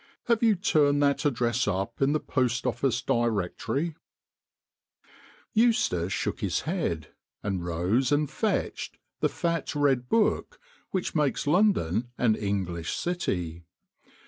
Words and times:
Have 0.23 0.41
you 0.41 0.55
turned 0.55 1.03
that 1.03 1.25
address 1.25 1.67
up 1.67 2.01
in 2.01 2.11
the 2.11 2.19
Post 2.19 2.65
Office 2.65 3.03
Directory?" 3.03 3.95
Eustace 5.63 6.11
shook 6.11 6.39
his 6.39 6.61
head, 6.61 7.09
and 7.43 7.63
rose 7.63 8.11
and 8.11 8.27
fetched 8.27 8.97
the 9.19 9.29
fat 9.29 9.75
red 9.75 10.09
book 10.09 10.59
which 10.89 11.13
makes 11.13 11.45
London 11.45 12.09
an 12.17 12.33
English 12.35 12.93
city. 12.95 13.61